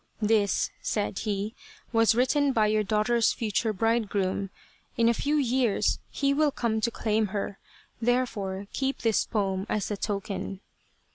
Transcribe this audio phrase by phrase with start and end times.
[0.19, 1.53] 'This,' said he,'
[1.93, 4.49] was written by your daughter's future bridegroom.'
[4.97, 7.59] In a few years he will come to claim her,
[8.01, 10.61] therefore keep this poem as the token.'